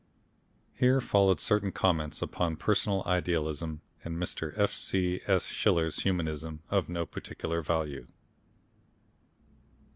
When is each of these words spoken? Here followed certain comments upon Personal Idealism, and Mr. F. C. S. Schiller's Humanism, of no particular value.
Here 0.73 0.99
followed 0.99 1.39
certain 1.39 1.71
comments 1.71 2.23
upon 2.23 2.55
Personal 2.55 3.03
Idealism, 3.05 3.81
and 4.03 4.17
Mr. 4.17 4.51
F. 4.57 4.73
C. 4.73 5.21
S. 5.27 5.45
Schiller's 5.45 5.97
Humanism, 6.01 6.63
of 6.71 6.89
no 6.89 7.05
particular 7.05 7.61
value. 7.61 8.07